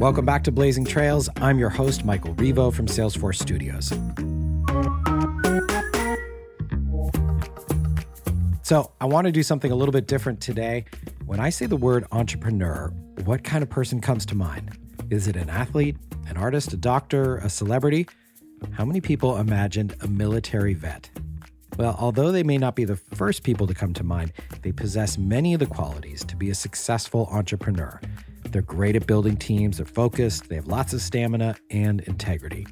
[0.00, 1.28] Welcome back to Blazing Trails.
[1.36, 3.88] I'm your host, Michael Revo from Salesforce Studios.
[8.62, 10.84] So, I want to do something a little bit different today.
[11.26, 12.88] When I say the word entrepreneur,
[13.24, 14.76] what kind of person comes to mind?
[15.10, 18.08] Is it an athlete, an artist, a doctor, a celebrity?
[18.72, 21.10] How many people imagined a military vet?
[21.78, 24.32] Well, although they may not be the first people to come to mind,
[24.62, 28.00] they possess many of the qualities to be a successful entrepreneur.
[28.52, 32.66] They're great at building teams, they're focused, they have lots of stamina and integrity.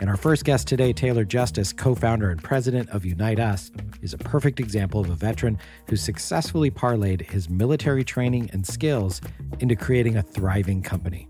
[0.00, 3.70] And our first guest today, Taylor Justice, co founder and president of Unite Us,
[4.02, 5.56] is a perfect example of a veteran
[5.88, 9.20] who successfully parlayed his military training and skills
[9.60, 11.28] into creating a thriving company.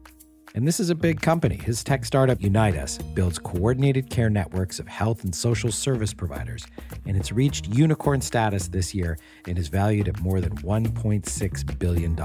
[0.54, 1.56] And this is a big company.
[1.56, 6.66] His tech startup, Unite Us, builds coordinated care networks of health and social service providers,
[7.06, 12.16] and it's reached unicorn status this year and is valued at more than $1.6 billion.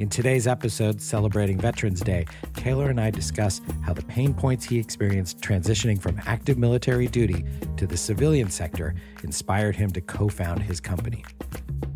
[0.00, 4.78] In today's episode, celebrating Veterans Day, Taylor and I discuss how the pain points he
[4.78, 7.44] experienced transitioning from active military duty
[7.76, 8.94] to the civilian sector
[9.24, 11.24] inspired him to co found his company.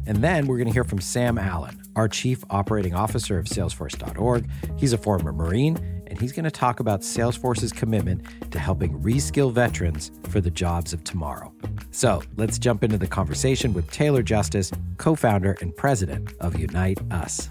[0.07, 4.49] And then we're going to hear from Sam Allen, our Chief Operating Officer of Salesforce.org.
[4.77, 9.51] He's a former Marine, and he's going to talk about Salesforce's commitment to helping reskill
[9.51, 11.51] veterans for the jobs of tomorrow.
[11.91, 16.99] So let's jump into the conversation with Taylor Justice, co founder and president of Unite
[17.11, 17.49] Us.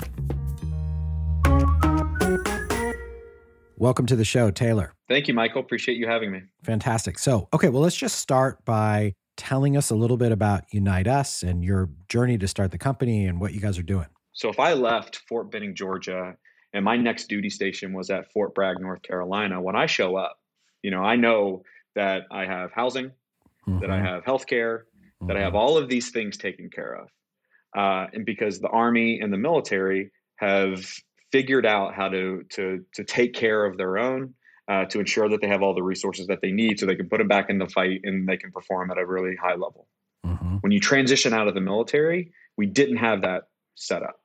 [3.77, 4.93] Welcome to the show, Taylor.
[5.09, 5.61] Thank you, Michael.
[5.61, 6.41] Appreciate you having me.
[6.63, 7.17] Fantastic.
[7.17, 11.41] So, okay, well, let's just start by telling us a little bit about Unite Us
[11.41, 14.05] and your journey to start the company and what you guys are doing.
[14.33, 16.35] So, if I left Fort Benning, Georgia,
[16.73, 20.39] and my next duty station was at Fort Bragg, North Carolina, when I show up,
[20.81, 21.63] you know, I know
[21.95, 23.11] that I have housing,
[23.67, 23.79] mm-hmm.
[23.79, 25.27] that I have health care, mm-hmm.
[25.27, 27.09] that I have all of these things taken care of.
[27.75, 30.85] Uh, and because the Army and the military have
[31.31, 34.33] figured out how to to to take care of their own
[34.67, 37.09] uh, to ensure that they have all the resources that they need so they can
[37.09, 39.87] put them back in the fight and they can perform at a really high level.
[40.25, 40.57] Mm-hmm.
[40.57, 43.43] When you transition out of the military, we didn't have that
[43.75, 44.20] set up.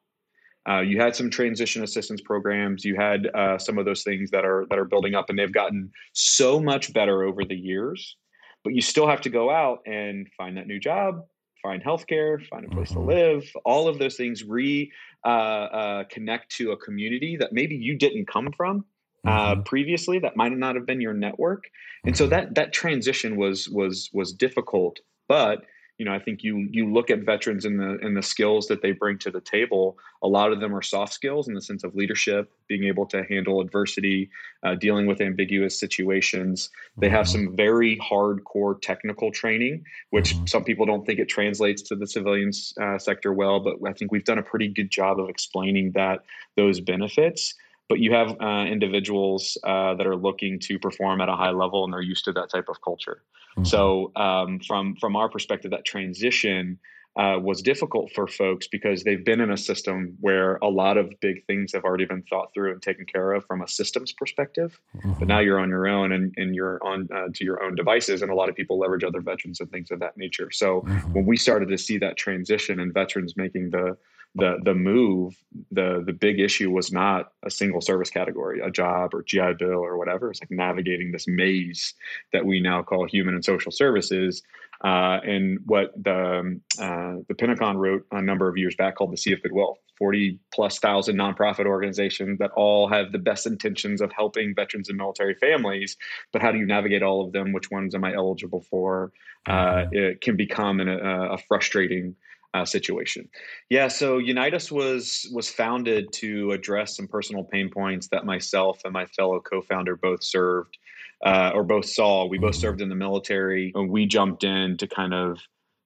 [0.69, 2.85] Uh, you had some transition assistance programs.
[2.85, 5.53] You had uh, some of those things that are that are building up, and they've
[5.53, 8.17] gotten so much better over the years.
[8.65, 11.23] But you still have to go out and find that new job,
[11.63, 13.09] find healthcare, find a place mm-hmm.
[13.09, 13.53] to live.
[13.65, 14.91] All of those things re
[15.25, 18.85] uh, uh, connect to a community that maybe you didn't come from
[19.25, 19.63] uh, mm-hmm.
[19.63, 20.19] previously.
[20.19, 21.65] That might not have been your network,
[22.05, 22.25] and mm-hmm.
[22.25, 24.99] so that that transition was was was difficult.
[25.29, 25.63] But
[25.99, 28.83] you know, I think you you look at veterans and the and the skills that
[28.83, 29.97] they bring to the table.
[30.23, 33.25] A lot of them are soft skills in the sense of leadership, being able to
[33.25, 34.31] handle adversity,
[34.63, 36.69] uh, dealing with ambiguous situations.
[36.99, 37.47] They have mm-hmm.
[37.47, 40.47] some very hardcore technical training, which mm-hmm.
[40.47, 43.61] some people don't think it translates to the civilian uh, sector well.
[43.61, 46.21] But I think we've done a pretty good job of explaining that
[46.57, 47.55] those benefits
[47.89, 51.85] but you have uh, individuals uh, that are looking to perform at a high level
[51.85, 53.23] and they're used to that type of culture.
[53.53, 53.65] Mm-hmm.
[53.65, 56.79] So um, from from our perspective, that transition
[57.17, 61.11] uh, was difficult for folks because they've been in a system where a lot of
[61.21, 64.79] big things have already been thought through and taken care of from a systems perspective.
[64.99, 65.13] Mm-hmm.
[65.19, 68.21] But now you're on your own and, and you're on uh, to your own devices,
[68.21, 70.51] and a lot of people leverage other veterans and things of that nature.
[70.51, 71.13] So mm-hmm.
[71.15, 73.97] when we started to see that transition and veterans making the
[74.37, 75.35] the the move,
[75.71, 79.79] the the big issue was not a single service category, a job or GI Bill
[79.79, 80.31] or whatever.
[80.31, 81.95] It's like navigating this maze
[82.33, 84.43] that we now call human and social services.
[84.85, 89.13] Uh, and what the um, uh, the Pentagon wrote a number of years back called
[89.13, 89.79] the Sea of Goodwill.
[89.99, 94.99] 40 plus thousand nonprofit organizations that all have the best intentions of helping veterans and
[94.99, 95.97] military families,
[96.35, 97.53] but how do you navigate all of them?
[97.53, 99.13] Which ones am I eligible for?
[99.47, 99.97] Uh, mm-hmm.
[99.97, 102.15] it can become an, a, a frustrating
[102.57, 103.29] uh, situation.
[103.69, 108.81] Yeah, so Unite Us was was founded to address some personal pain points that myself
[108.85, 110.79] and my fellow co-founder both served
[111.25, 112.27] uh, or both saw.
[112.27, 112.61] We both mm-hmm.
[112.61, 115.39] served in the military, and we jumped in to kind of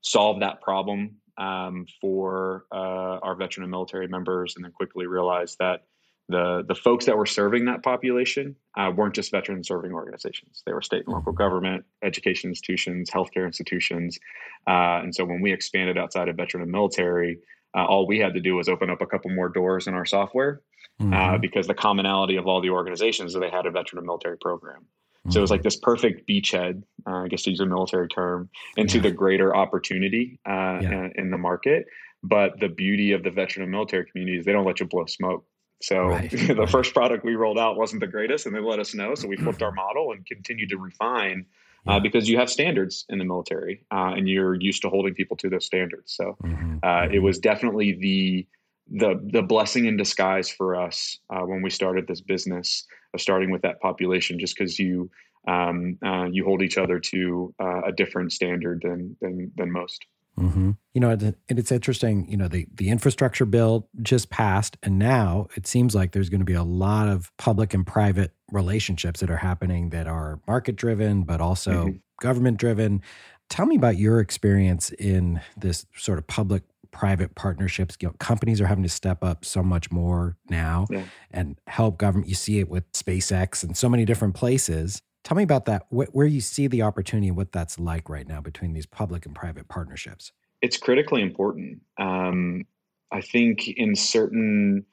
[0.02, 5.56] solve that problem um, for uh, our veteran and military members, and then quickly realized
[5.58, 5.84] that
[6.30, 10.72] the the folks that were serving that population uh, weren't just veteran serving organizations; they
[10.72, 14.18] were state and local government, education institutions, healthcare institutions,
[14.66, 17.38] uh, and so when we expanded outside of veteran and military,
[17.76, 20.06] uh, all we had to do was open up a couple more doors in our
[20.06, 20.62] software
[21.00, 21.40] uh, mm-hmm.
[21.40, 24.80] because the commonality of all the organizations that they had a veteran and military program.
[24.80, 25.30] Mm-hmm.
[25.32, 28.48] So it was like this perfect beachhead, uh, I guess to use a military term,
[28.76, 29.02] into yeah.
[29.04, 30.90] the greater opportunity uh, yeah.
[30.90, 31.86] in, in the market.
[32.22, 35.06] But the beauty of the veteran and military community is they don't let you blow
[35.06, 35.44] smoke.
[35.80, 36.30] So right.
[36.30, 39.14] the first product we rolled out wasn't the greatest, and they let us know.
[39.14, 41.46] So we flipped our model and continued to refine
[41.86, 45.36] uh, because you have standards in the military, uh, and you're used to holding people
[45.38, 46.12] to those standards.
[46.14, 46.78] So mm-hmm.
[46.82, 47.24] uh, it mm-hmm.
[47.24, 48.46] was definitely the
[48.92, 53.50] the the blessing in disguise for us uh, when we started this business of starting
[53.50, 55.10] with that population, just because you
[55.48, 60.04] um, uh, you hold each other to uh, a different standard than than than most.
[60.40, 60.70] Mm-hmm.
[60.94, 62.28] You know, and it's interesting.
[62.28, 66.40] You know, the the infrastructure bill just passed, and now it seems like there's going
[66.40, 70.76] to be a lot of public and private relationships that are happening that are market
[70.76, 71.96] driven, but also mm-hmm.
[72.20, 73.02] government driven.
[73.48, 77.96] Tell me about your experience in this sort of public private partnerships.
[78.00, 81.04] You know, companies are having to step up so much more now yeah.
[81.30, 82.28] and help government.
[82.28, 85.02] You see it with SpaceX and so many different places.
[85.22, 88.26] Tell me about that, wh- where you see the opportunity and what that's like right
[88.26, 90.32] now between these public and private partnerships.
[90.62, 91.80] It's critically important.
[91.98, 92.64] Um,
[93.12, 94.84] I think in certain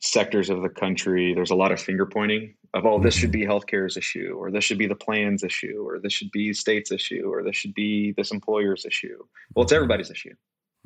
[0.00, 3.40] sectors of the country, there's a lot of finger pointing of, oh, this should mm-hmm.
[3.40, 6.92] be healthcare's issue, or this should be the plan's issue, or this should be state's
[6.92, 9.18] issue, or this should be this employer's issue.
[9.54, 9.76] Well, it's mm-hmm.
[9.76, 10.34] everybody's issue.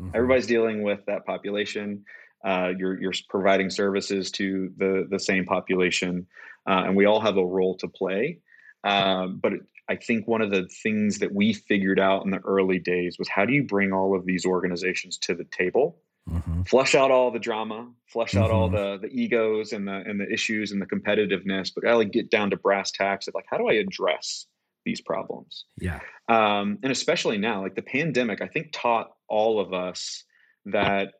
[0.00, 0.10] Mm-hmm.
[0.14, 2.04] Everybody's dealing with that population.
[2.44, 6.26] Uh, you're you're providing services to the the same population,
[6.66, 8.38] uh, and we all have a role to play.
[8.84, 9.52] Um, but
[9.88, 13.28] I think one of the things that we figured out in the early days was
[13.28, 15.98] how do you bring all of these organizations to the table,
[16.28, 16.62] mm-hmm.
[16.62, 18.56] flush out all the drama, flush out mm-hmm.
[18.56, 22.30] all the the egos and the and the issues and the competitiveness, but really get
[22.30, 24.46] down to brass tacks of like how do I address
[24.84, 25.64] these problems?
[25.78, 30.24] Yeah, um, and especially now, like the pandemic, I think taught all of us
[30.66, 31.14] that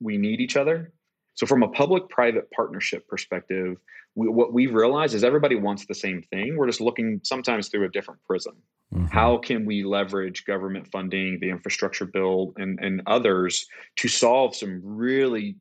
[0.00, 0.92] we need each other.
[1.36, 3.76] So from a public-private partnership perspective,
[4.14, 6.56] we, what we've realized is everybody wants the same thing.
[6.56, 8.56] We're just looking sometimes through a different prism.
[8.92, 9.06] Mm-hmm.
[9.06, 13.66] How can we leverage government funding, the infrastructure bill, and, and others
[13.96, 15.56] to solve some really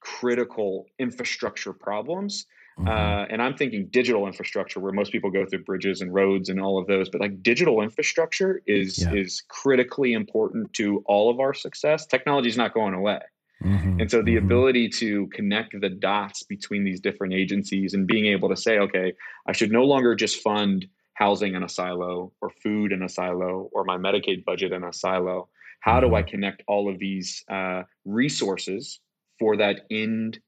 [0.00, 2.46] critical infrastructure problems?
[2.78, 2.88] Mm-hmm.
[2.88, 6.60] Uh, and I'm thinking digital infrastructure, where most people go through bridges and roads and
[6.60, 7.08] all of those.
[7.08, 9.12] But like digital infrastructure is yeah.
[9.12, 12.06] is critically important to all of our success.
[12.06, 13.20] Technology is not going away.
[13.64, 14.46] Mm-hmm, and so the mm-hmm.
[14.46, 19.12] ability to connect the dots between these different agencies and being able to say, okay,
[19.46, 23.68] I should no longer just fund housing in a silo or food in a silo
[23.72, 25.48] or my Medicaid budget in a silo.
[25.80, 26.08] How mm-hmm.
[26.08, 26.30] do I mm-hmm.
[26.30, 29.00] connect all of these uh, resources
[29.38, 30.40] for that end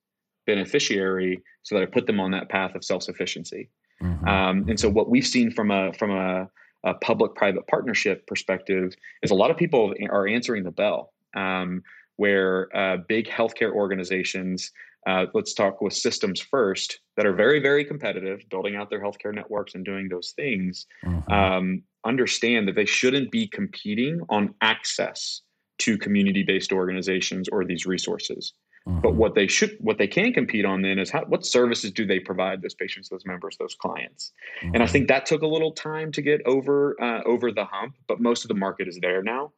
[0.47, 3.69] beneficiary so that I put them on that path of self sufficiency?
[4.03, 6.49] Mm-hmm, um, and so what we've seen from a from a,
[6.85, 11.13] a public private partnership perspective is a lot of people are answering the bell.
[11.37, 11.83] Um,
[12.17, 14.71] where uh, big healthcare organizations,
[15.07, 19.35] uh, let's talk with systems first, that are very, very competitive, building out their healthcare
[19.35, 21.33] networks and doing those things, mm-hmm.
[21.33, 25.43] um, understand that they shouldn't be competing on access
[25.79, 28.55] to community-based organizations or these resources.
[28.87, 29.01] Mm-hmm.
[29.01, 32.05] But what they should, what they can compete on then is how, what services do
[32.05, 34.33] they provide those patients, those members, those clients?
[34.59, 34.75] Mm-hmm.
[34.75, 34.93] And I mm-hmm.
[34.93, 38.45] think that took a little time to get over uh, over the hump, but most
[38.45, 39.53] of the market is there now.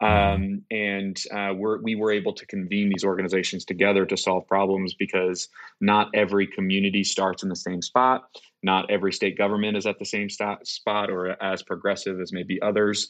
[0.00, 4.94] Um, and uh, we're, we were able to convene these organizations together to solve problems
[4.94, 5.48] because
[5.80, 8.22] not every community starts in the same spot.
[8.62, 12.60] Not every state government is at the same st- spot or as progressive as maybe
[12.62, 13.08] others.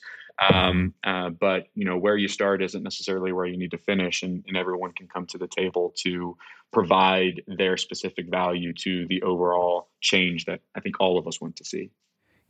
[0.52, 4.22] Um, uh, but you know where you start isn't necessarily where you need to finish,
[4.22, 6.36] and, and everyone can come to the table to
[6.72, 11.56] provide their specific value to the overall change that I think all of us want
[11.56, 11.90] to see.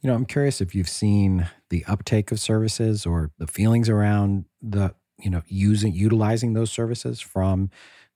[0.01, 4.47] You know, I'm curious if you've seen the uptake of services or the feelings around
[4.63, 7.71] the, you know, using utilizing those services from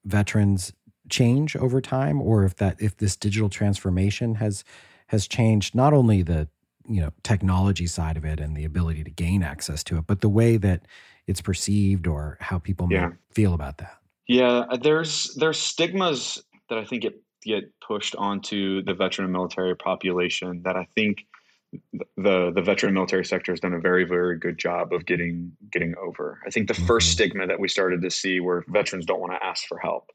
[0.04, 0.72] veterans
[1.08, 4.64] change over time or if that if this digital transformation has
[5.08, 6.48] has changed not only the
[6.88, 10.20] you know technology side of it and the ability to gain access to it but
[10.20, 10.82] the way that
[11.26, 13.10] it's perceived or how people yeah.
[13.30, 18.82] feel about that yeah uh, there's there's stigmas that i think get get pushed onto
[18.84, 21.26] the veteran and military population that i think
[22.16, 25.94] the the veteran military sector has done a very very good job of getting getting
[25.96, 26.40] over.
[26.46, 26.86] I think the mm-hmm.
[26.86, 30.10] first stigma that we started to see where veterans don't want to ask for help.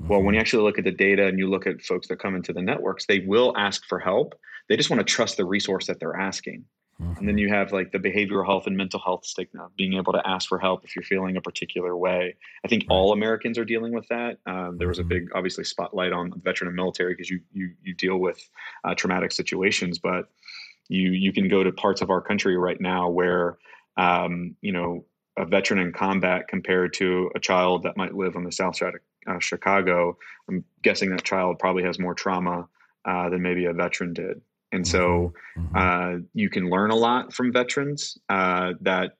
[0.00, 0.08] Mm-hmm.
[0.08, 2.34] Well, when you actually look at the data and you look at folks that come
[2.34, 4.34] into the networks, they will ask for help.
[4.68, 6.64] They just want to trust the resource that they're asking.
[7.00, 7.18] Mm-hmm.
[7.18, 10.26] And then you have like the behavioral health and mental health stigma, being able to
[10.26, 12.36] ask for help if you're feeling a particular way.
[12.64, 14.38] I think all Americans are dealing with that.
[14.46, 15.08] Um, there was a mm-hmm.
[15.08, 18.48] big, obviously, spotlight on veteran and military because you you you deal with
[18.84, 20.28] uh, traumatic situations, but
[20.88, 23.58] you you can go to parts of our country right now where
[23.96, 25.04] um, you know
[25.36, 28.94] a veteran in combat compared to a child that might live on the south side
[29.26, 30.16] of uh, Chicago.
[30.48, 32.68] I'm guessing that child probably has more trauma
[33.04, 34.40] uh, than maybe a veteran did.
[34.72, 35.76] And so mm-hmm.
[35.76, 35.76] mm-hmm.
[35.76, 39.16] uh, you can learn a lot from veterans uh, that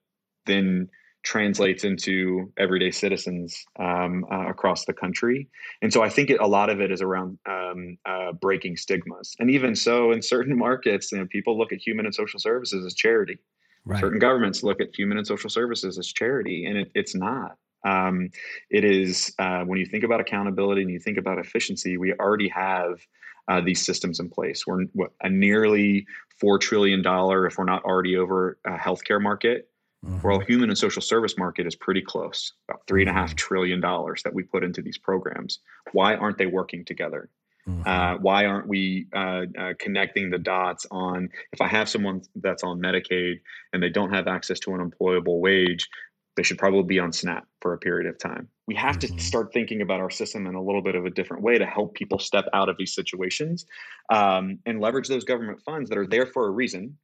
[0.47, 0.89] then
[1.25, 5.49] translates into everyday citizens um, uh, across the country.
[5.83, 9.35] And so I think it, a lot of it is around um, uh, breaking stigmas.
[9.41, 12.85] And even so, in certain markets, you know, people look at human and social services
[12.85, 13.39] as charity.
[13.87, 14.01] Right.
[14.01, 17.57] Certain governments look at human and social services as charity, and it, it's not.
[17.87, 18.31] Um,
[18.71, 22.49] it is uh, when you think about accountability and you think about efficiency, we already
[22.49, 23.01] have
[23.49, 24.67] uh, these systems in place.
[24.67, 24.87] We're
[25.21, 26.07] a nearly
[26.41, 29.69] four trillion dollar, if we're not already over, a healthcare market.
[30.05, 30.27] Mm-hmm.
[30.27, 33.37] Well, human and social service market is pretty close, about three and a half mm-hmm.
[33.37, 35.61] trillion dollars that we put into these programs.
[35.93, 37.31] Why aren't they working together?
[37.69, 37.89] Mm-hmm.
[37.89, 42.63] Uh, why aren't we uh, uh, connecting the dots on if I have someone that's
[42.63, 43.41] on Medicaid
[43.73, 45.89] and they don't have access to an employable wage,
[46.37, 48.49] they should probably be on SNAP for a period of time.
[48.67, 49.17] We have mm-hmm.
[49.17, 51.65] to start thinking about our system in a little bit of a different way to
[51.65, 53.65] help people step out of these situations
[54.11, 56.99] um, and leverage those government funds that are there for a reason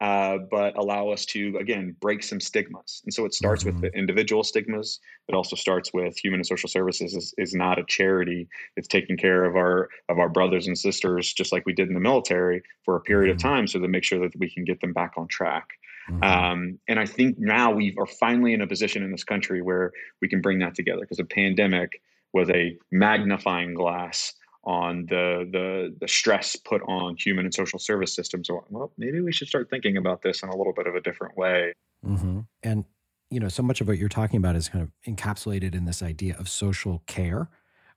[0.00, 3.02] uh, but allow us to again break some stigmas.
[3.04, 3.80] And so it starts mm-hmm.
[3.80, 5.00] with the individual stigmas.
[5.28, 8.48] It also starts with human and social services is, is not a charity.
[8.76, 11.94] It's taking care of our of our brothers and sisters, just like we did in
[11.94, 13.46] the military for a period mm-hmm.
[13.46, 15.70] of time, so to make sure that we can get them back on track.
[16.10, 16.22] Mm-hmm.
[16.22, 19.92] Um, and I think now we are finally in a position in this country where
[20.22, 22.00] we can bring that together because the pandemic
[22.32, 28.14] was a magnifying glass on the the the stress put on human and social service
[28.14, 28.50] systems.
[28.50, 31.36] Well, maybe we should start thinking about this in a little bit of a different
[31.36, 31.72] way.
[32.04, 32.40] Mm-hmm.
[32.62, 32.84] And
[33.30, 36.02] you know, so much of what you're talking about is kind of encapsulated in this
[36.02, 37.48] idea of social care,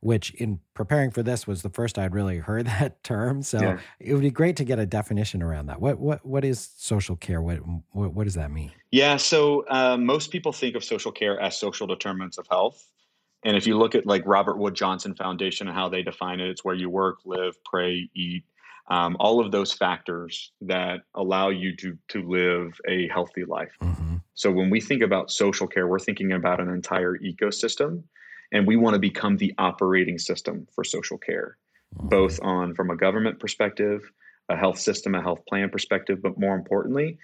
[0.02, 3.42] which in preparing for this was the first I'd really heard that term.
[3.42, 3.80] So yeah.
[4.00, 5.82] it would be great to get a definition around that.
[5.82, 7.42] What what what is social care?
[7.42, 7.60] What
[7.92, 8.72] what, what does that mean?
[8.92, 12.86] Yeah, so uh, most people think of social care as social determinants of health.
[13.44, 16.50] And if you look at like Robert Wood Johnson Foundation and how they define it,
[16.50, 18.44] it's where you work, live, pray, eat,
[18.90, 23.72] um, all of those factors that allow you to to live a healthy life.
[23.82, 24.18] Mm-hmm.
[24.34, 28.04] So when we think about social care, we're thinking about an entire ecosystem,
[28.52, 31.58] and we want to become the operating system for social care,
[31.96, 32.10] mm-hmm.
[32.10, 34.12] both on from a government perspective,
[34.50, 37.18] a health system, a health plan perspective, but more importantly,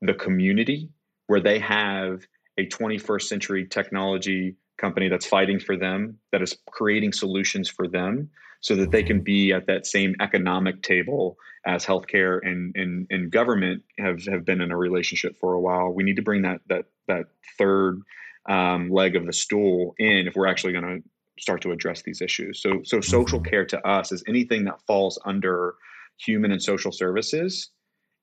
[0.00, 0.88] the community
[1.26, 2.26] where they have
[2.58, 8.30] a 21st century technology company that's fighting for them, that is creating solutions for them
[8.60, 11.36] so that they can be at that same economic table
[11.66, 15.90] as healthcare and, and, and government have, have been in a relationship for a while.
[15.90, 17.26] We need to bring that, that, that
[17.58, 18.00] third
[18.48, 22.20] um, leg of the stool in if we're actually going to start to address these
[22.20, 22.62] issues.
[22.62, 25.74] So, so social care to us is anything that falls under
[26.18, 27.70] human and social services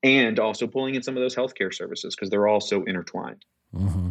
[0.03, 3.43] and also pulling in some of those healthcare services because they're all so intertwined.
[3.73, 4.09] Mm-hmm.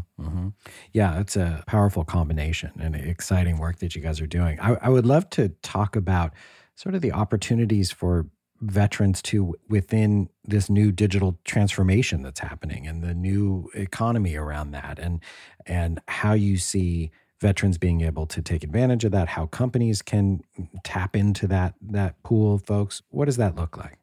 [0.92, 4.58] Yeah, it's a powerful combination and exciting work that you guys are doing.
[4.60, 6.32] I, I would love to talk about
[6.74, 8.26] sort of the opportunities for
[8.60, 14.98] veterans to within this new digital transformation that's happening and the new economy around that
[14.98, 15.20] and
[15.66, 17.10] and how you see
[17.40, 20.40] veterans being able to take advantage of that how companies can
[20.82, 23.96] tap into that that pool of folks what does that look like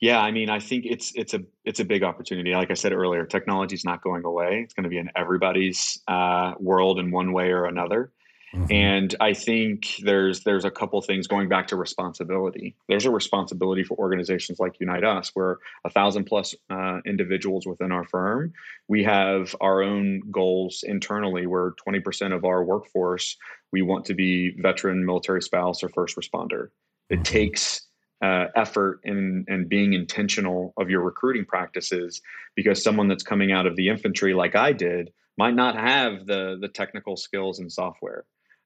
[0.00, 2.54] yeah, I mean, I think it's it's a it's a big opportunity.
[2.54, 4.60] Like I said earlier, technology is not going away.
[4.62, 8.12] It's going to be in everybody's uh, world in one way or another.
[8.54, 8.72] Mm-hmm.
[8.72, 12.76] And I think there's there's a couple things going back to responsibility.
[12.88, 17.90] There's a responsibility for organizations like Unite Us, where a thousand plus uh, individuals within
[17.90, 18.52] our firm,
[18.88, 21.46] we have our own goals internally.
[21.46, 23.36] Where 20% of our workforce
[23.72, 26.68] we want to be veteran, military spouse, or first responder.
[27.08, 27.22] It mm-hmm.
[27.22, 27.85] takes
[28.22, 32.22] uh, effort and and being intentional of your recruiting practices
[32.54, 36.56] because someone that's coming out of the infantry like I did might not have the
[36.60, 38.24] the technical skills and software.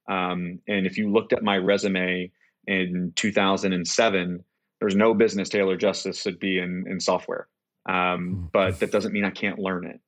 [0.08, 2.30] Um, and if you looked at my resume
[2.66, 4.44] in 2007,
[4.80, 7.48] there's no business Taylor Justice should be in in software.
[7.88, 8.44] Um, hmm.
[8.52, 10.00] but that doesn't mean I can't learn it.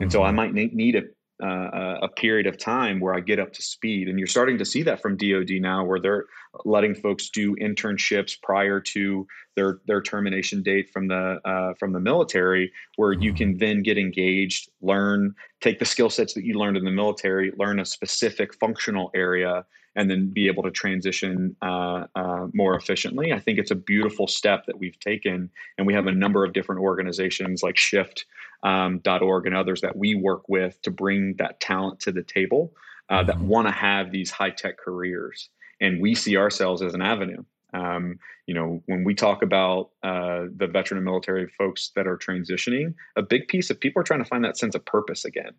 [0.00, 0.36] And so I mm-hmm.
[0.36, 1.02] might need a
[1.42, 4.08] uh, a period of time where I get up to speed.
[4.08, 6.26] And you're starting to see that from DoD now, where they're
[6.64, 9.26] letting folks do internships prior to
[9.56, 13.36] their their termination date from the uh, from the military, where you mm-hmm.
[13.36, 17.52] can then get engaged, learn, take the skill sets that you learned in the military,
[17.58, 19.64] learn a specific functional area,
[19.96, 23.32] and then be able to transition uh, uh, more efficiently.
[23.32, 26.52] I think it's a beautiful step that we've taken, and we have a number of
[26.52, 28.26] different organizations like Shift
[28.62, 32.72] um, and others that we work with to bring that talent to the table
[33.08, 33.26] uh, mm-hmm.
[33.26, 35.48] that want to have these high tech careers,
[35.80, 37.44] and we see ourselves as an avenue.
[37.72, 42.16] Um, you know, when we talk about uh, the veteran and military folks that are
[42.16, 45.52] transitioning, a big piece of people are trying to find that sense of purpose again.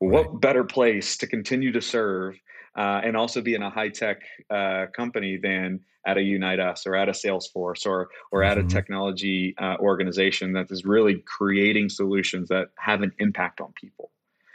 [0.00, 0.30] Well, right.
[0.30, 2.38] What better place to continue to serve
[2.76, 6.86] uh, and also be in a high tech uh, company than at a Unite Us
[6.86, 8.50] or at a Salesforce or or mm-hmm.
[8.50, 8.68] at a mm-hmm.
[8.68, 14.10] technology uh, organization that is really creating solutions that have an impact on people.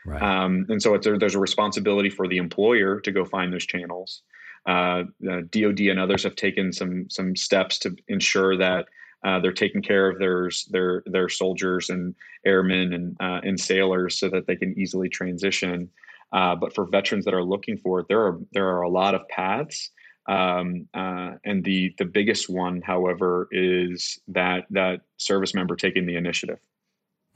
[0.05, 0.22] Right.
[0.22, 4.22] Um, and so a, there's a responsibility for the employer to go find those channels.
[4.65, 8.88] Uh, DoD and others have taken some some steps to ensure that
[9.24, 12.15] uh, they're taking care of their their their soldiers and
[12.46, 15.89] airmen and uh, and sailors so that they can easily transition.
[16.33, 19.13] Uh, but for veterans that are looking for it, there are there are a lot
[19.13, 19.91] of paths.
[20.27, 26.15] Um, uh, and the the biggest one, however, is that that service member taking the
[26.15, 26.59] initiative.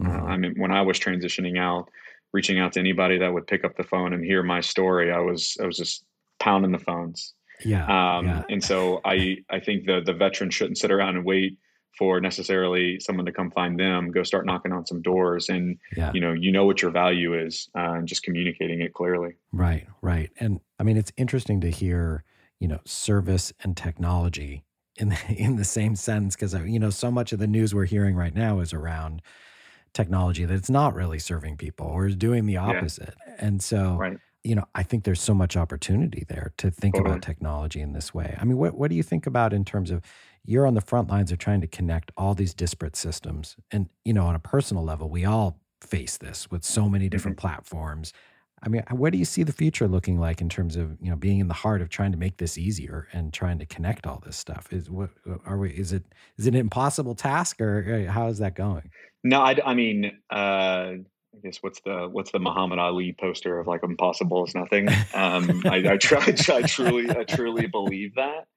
[0.01, 0.25] Uh, mm-hmm.
[0.25, 1.89] I mean, when I was transitioning out,
[2.33, 5.19] reaching out to anybody that would pick up the phone and hear my story, I
[5.19, 6.03] was I was just
[6.39, 7.33] pounding the phones.
[7.63, 8.43] Yeah, um, yeah.
[8.49, 11.57] And so I I think the the veteran shouldn't sit around and wait
[11.97, 14.11] for necessarily someone to come find them.
[14.11, 16.11] Go start knocking on some doors, and yeah.
[16.13, 19.35] you know you know what your value is, uh, and just communicating it clearly.
[19.51, 20.31] Right, right.
[20.39, 22.23] And I mean, it's interesting to hear
[22.59, 24.63] you know service and technology
[24.95, 27.73] in the, in the same sense because uh, you know so much of the news
[27.73, 29.21] we're hearing right now is around
[29.93, 33.15] technology that it's not really serving people or is doing the opposite.
[33.27, 33.33] Yeah.
[33.39, 34.17] And so right
[34.47, 37.11] you know, I think there's so much opportunity there to think totally.
[37.11, 38.37] about technology in this way.
[38.39, 40.01] I mean, what what do you think about in terms of
[40.47, 44.13] you're on the front lines of trying to connect all these disparate systems, and you
[44.13, 47.47] know, on a personal level, we all face this with so many different mm-hmm.
[47.47, 48.13] platforms.
[48.63, 51.15] I mean, what do you see the future looking like in terms of you know
[51.15, 54.21] being in the heart of trying to make this easier and trying to connect all
[54.25, 54.73] this stuff?
[54.73, 55.11] Is what
[55.45, 55.69] are we?
[55.71, 56.03] Is it
[56.37, 58.89] is it an impossible task or how is that going?
[59.23, 60.93] No, I, I mean, uh,
[61.37, 64.89] I guess what's the what's the Muhammad Ali poster of like impossible is nothing.
[65.13, 68.47] Um, I, I, try, I truly I truly believe that.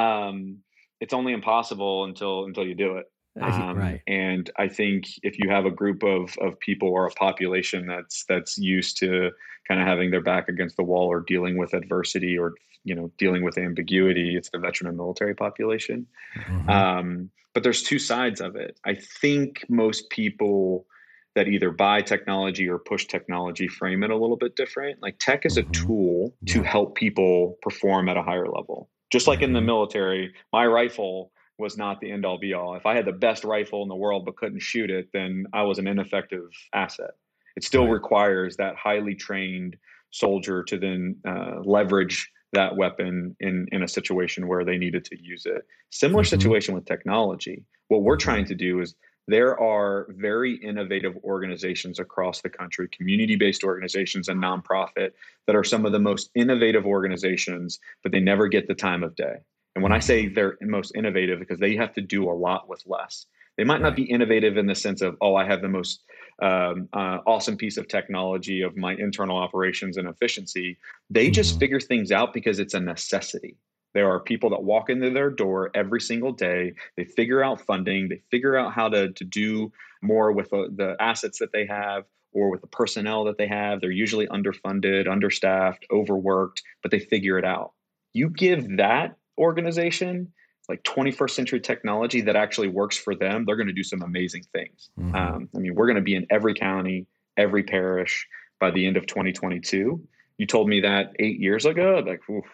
[0.00, 0.58] Um,
[1.02, 3.06] it's only impossible until until you do it.
[3.40, 4.02] Um, right.
[4.06, 8.24] And I think if you have a group of of people or a population that's
[8.28, 9.30] that's used to
[9.66, 12.54] kind of having their back against the wall or dealing with adversity or
[12.84, 16.06] you know dealing with ambiguity, it's the veteran and military population.
[16.36, 16.70] Mm-hmm.
[16.70, 18.78] Um, but there's two sides of it.
[18.86, 20.86] I think most people
[21.34, 25.02] that either buy technology or push technology frame it a little bit different.
[25.02, 25.86] Like tech is a mm-hmm.
[25.86, 28.88] tool to help people perform at a higher level.
[29.12, 32.74] Just like in the military, my rifle was not the end all be all.
[32.74, 35.62] If I had the best rifle in the world but couldn't shoot it, then I
[35.62, 37.10] was an ineffective asset.
[37.56, 37.92] It still right.
[37.92, 39.76] requires that highly trained
[40.10, 45.22] soldier to then uh, leverage that weapon in in a situation where they needed to
[45.22, 45.62] use it.
[45.90, 46.30] Similar mm-hmm.
[46.30, 47.64] situation with technology.
[47.88, 48.94] What we're trying to do is
[49.28, 55.12] there are very innovative organizations across the country, community based organizations and nonprofit,
[55.46, 59.14] that are some of the most innovative organizations, but they never get the time of
[59.14, 59.36] day.
[59.74, 62.82] And when I say they're most innovative, because they have to do a lot with
[62.86, 63.26] less.
[63.56, 66.02] They might not be innovative in the sense of, oh, I have the most
[66.40, 70.78] um, uh, awesome piece of technology of my internal operations and efficiency.
[71.10, 71.60] They just mm-hmm.
[71.60, 73.56] figure things out because it's a necessity.
[73.94, 76.74] There are people that walk into their door every single day.
[76.96, 80.96] They figure out funding, they figure out how to, to do more with the, the
[81.00, 83.80] assets that they have or with the personnel that they have.
[83.80, 87.72] They're usually underfunded, understaffed, overworked, but they figure it out.
[88.14, 90.32] You give that organization
[90.68, 94.44] like 21st century technology that actually works for them, they're going to do some amazing
[94.52, 94.90] things.
[94.98, 95.14] Mm-hmm.
[95.14, 98.26] Um, I mean, we're going to be in every county, every parish
[98.60, 100.00] by the end of 2022.
[100.38, 102.46] You told me that eight years ago, like, oof,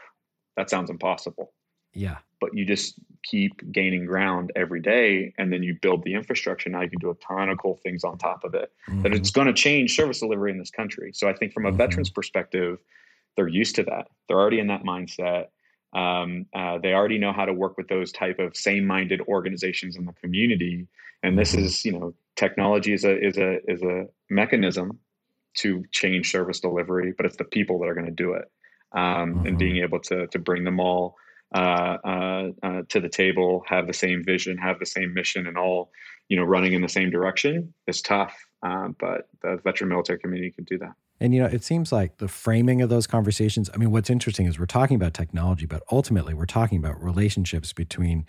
[0.58, 1.52] that sounds impossible.
[1.94, 2.16] Yeah.
[2.40, 6.68] But you just keep gaining ground every day and then you build the infrastructure.
[6.68, 8.72] Now you can do a ton of cool things on top of it.
[8.88, 9.02] Mm-hmm.
[9.02, 11.12] That it's going to change service delivery in this country.
[11.14, 11.78] So I think from a mm-hmm.
[11.78, 12.78] veteran's perspective,
[13.36, 14.08] they're used to that.
[14.26, 15.46] They're already in that mindset.
[15.92, 20.06] Um, uh, they already know how to work with those type of same-minded organizations in
[20.06, 20.88] the community.
[21.22, 21.66] And this mm-hmm.
[21.66, 24.98] is, you know, technology is a is a is a mechanism
[25.58, 28.50] to change service delivery, but it's the people that are going to do it
[28.92, 29.46] um, mm-hmm.
[29.46, 31.16] and being able to to bring them all
[31.55, 35.57] uh, uh, uh, to the table, have the same vision, have the same mission, and
[35.57, 35.90] all
[36.29, 38.37] you know running in the same direction is tough.
[38.62, 40.92] Um, but the veteran military community can do that.
[41.20, 43.70] And you know, it seems like the framing of those conversations.
[43.72, 47.72] I mean, what's interesting is we're talking about technology, but ultimately we're talking about relationships
[47.72, 48.27] between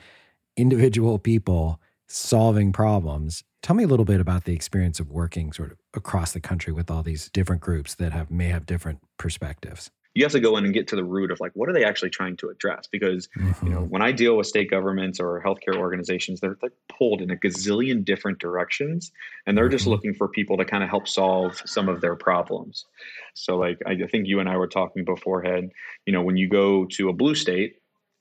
[0.56, 3.43] individual people solving problems.
[3.62, 6.72] Tell me a little bit about the experience of working sort of across the country
[6.72, 10.58] with all these different groups that have may have different perspectives you have to go
[10.58, 12.88] in and get to the root of like what are they actually trying to address
[12.91, 13.65] because mm-hmm.
[13.65, 17.32] you know when i deal with state governments or healthcare organizations they're, they're pulled in
[17.32, 19.13] a gazillion different directions
[19.45, 19.71] and they're mm-hmm.
[19.71, 22.86] just looking for people to kind of help solve some of their problems
[23.34, 25.71] so like i think you and i were talking beforehand
[26.05, 27.77] you know when you go to a blue state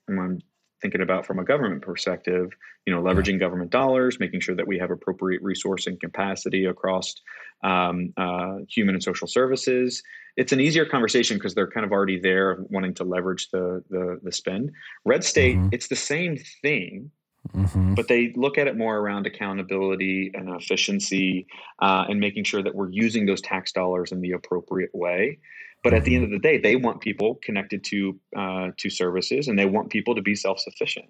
[0.07, 0.41] and i'm
[0.81, 2.51] thinking about from a government perspective
[2.85, 3.39] you know leveraging yeah.
[3.39, 7.15] government dollars making sure that we have appropriate resource and capacity across
[7.63, 10.03] um, uh, human and social services
[10.39, 14.19] it's an easier conversation because they're kind of already there wanting to leverage the the,
[14.23, 14.71] the spend.
[15.03, 15.69] Red state, mm-hmm.
[15.73, 17.11] it's the same thing,
[17.53, 17.93] mm-hmm.
[17.93, 21.45] but they look at it more around accountability and efficiency
[21.81, 25.39] uh, and making sure that we're using those tax dollars in the appropriate way.
[25.83, 26.35] But at the end mm-hmm.
[26.35, 30.15] of the day, they want people connected to uh, to services, and they want people
[30.15, 31.09] to be self sufficient.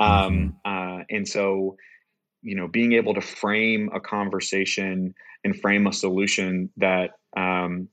[0.00, 1.00] Um, mm-hmm.
[1.00, 1.76] uh, and so,
[2.42, 7.88] you know, being able to frame a conversation and frame a solution that um,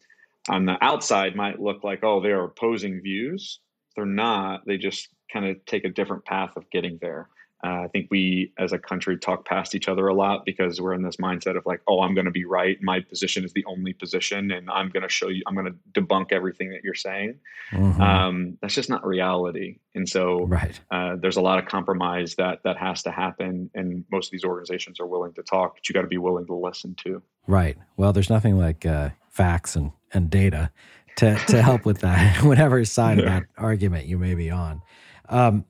[0.50, 3.60] on the outside might look like, oh, they're opposing views.
[3.96, 4.62] They're not.
[4.66, 7.30] They just kind of take a different path of getting there.
[7.64, 10.94] Uh, I think we as a country talk past each other a lot because we're
[10.94, 12.78] in this mindset of like, oh, I'm going to be right.
[12.82, 16.02] My position is the only position, and I'm going to show you, I'm going to
[16.02, 17.40] debunk everything that you're saying.
[17.72, 18.02] Mm-hmm.
[18.02, 19.80] Um, that's just not reality.
[19.96, 20.80] And so right.
[20.92, 23.72] uh, there's a lot of compromise that that has to happen.
[23.74, 26.46] And most of these organizations are willing to talk, but you got to be willing
[26.48, 27.22] to listen too.
[27.48, 27.78] Right.
[27.98, 30.72] Well, there's nothing like uh, facts and, and data
[31.18, 33.24] to, to help with that, whatever side yeah.
[33.24, 34.82] of that argument you may be on.
[35.30, 35.66] Um,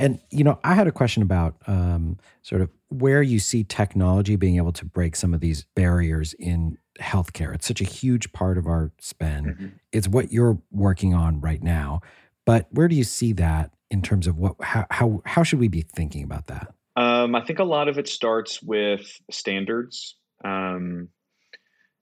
[0.00, 4.34] and you know, I had a question about um, sort of where you see technology
[4.36, 7.54] being able to break some of these barriers in healthcare.
[7.54, 9.46] It's such a huge part of our spend.
[9.46, 9.66] Mm-hmm.
[9.92, 12.00] It's what you're working on right now.
[12.46, 15.68] But where do you see that in terms of what how how, how should we
[15.68, 16.72] be thinking about that?
[16.96, 21.08] Um, I think a lot of it starts with standards um,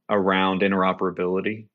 [0.09, 1.67] around interoperability.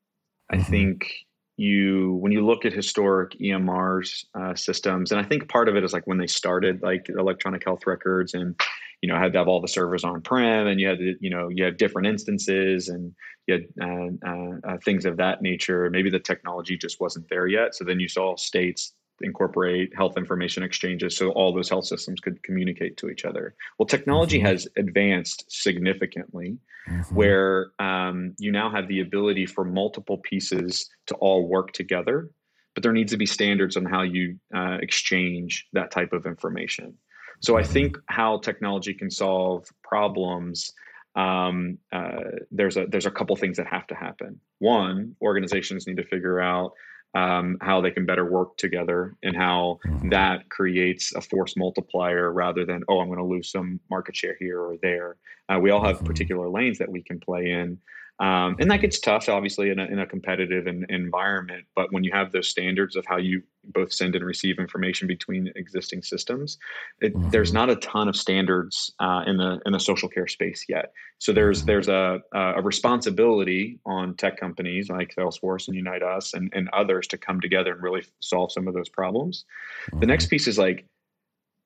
[0.52, 0.60] Mm-hmm.
[0.60, 1.12] I think
[1.56, 5.84] you when you look at historic EMRs uh, systems, and I think part of it
[5.84, 8.58] is like when they started, like electronic health records, and
[9.02, 11.30] you know had to have all the servers on prem, and you had to, you
[11.30, 13.12] know you had different instances, and
[13.46, 15.88] you had uh, uh, uh, things of that nature.
[15.90, 20.62] Maybe the technology just wasn't there yet, so then you saw states incorporate health information
[20.62, 23.54] exchanges so all those health systems could communicate to each other.
[23.78, 24.46] Well, technology mm-hmm.
[24.46, 27.14] has advanced significantly mm-hmm.
[27.14, 32.30] where um, you now have the ability for multiple pieces to all work together,
[32.74, 36.94] but there needs to be standards on how you uh, exchange that type of information.
[37.40, 37.72] So I mm-hmm.
[37.72, 40.72] think how technology can solve problems.
[41.14, 44.40] Um, uh, there's a there's a couple things that have to happen.
[44.58, 46.72] One, organizations need to figure out
[47.14, 50.08] um, how they can better work together and how mm-hmm.
[50.08, 54.36] that creates a force multiplier rather than oh i'm going to lose some market share
[54.38, 55.16] here or there
[55.48, 56.06] uh, we all have mm-hmm.
[56.06, 57.78] particular lanes that we can play in
[58.20, 61.64] um, and that gets tough, obviously, in a, in a competitive in, environment.
[61.74, 65.52] But when you have those standards of how you both send and receive information between
[65.56, 66.58] existing systems,
[67.00, 67.30] it, mm-hmm.
[67.30, 70.92] there's not a ton of standards uh, in the in the social care space yet.
[71.18, 71.66] So there's mm-hmm.
[71.66, 77.08] there's a, a responsibility on tech companies like Salesforce and Unite Us and, and others
[77.08, 79.44] to come together and really solve some of those problems.
[79.88, 80.00] Mm-hmm.
[80.00, 80.86] The next piece is like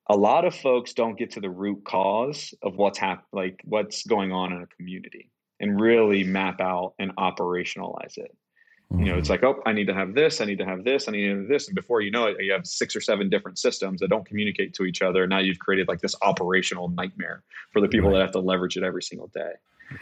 [0.07, 4.03] a lot of folks don't get to the root cause of what's hap- like what's
[4.07, 8.35] going on in a community and really map out and operationalize it.
[8.91, 9.03] Mm-hmm.
[9.03, 9.45] You know, it's mm-hmm.
[9.45, 11.37] like, oh, I need to have this, I need to have this, I need to
[11.37, 11.67] have this.
[11.67, 14.73] And before you know it, you have six or seven different systems that don't communicate
[14.75, 15.27] to each other.
[15.27, 18.17] Now you've created like this operational nightmare for the people right.
[18.17, 19.51] that have to leverage it every single day.